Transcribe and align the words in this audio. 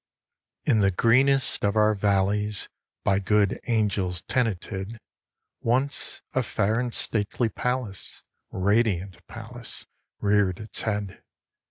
In 0.65 0.79
the 0.79 0.89
greenest 0.89 1.63
of 1.63 1.75
our 1.75 1.93
valleys 1.93 2.67
By 3.03 3.19
good 3.19 3.59
angels 3.67 4.21
tenanted, 4.23 4.99
Once 5.61 6.23
a 6.33 6.41
fair 6.41 6.79
and 6.79 6.91
stately 6.91 7.49
palace 7.49 8.23
Radiant 8.49 9.23
palace 9.27 9.85
reared 10.19 10.59
its 10.59 10.81
head. 10.81 11.21